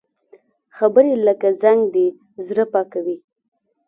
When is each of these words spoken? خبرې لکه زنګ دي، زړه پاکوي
خبرې 0.77 1.11
لکه 1.27 1.47
زنګ 1.61 1.81
دي، 1.93 2.07
زړه 2.45 2.65
پاکوي 2.73 3.17